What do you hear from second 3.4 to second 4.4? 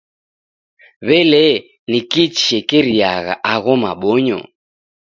agho mabonyo?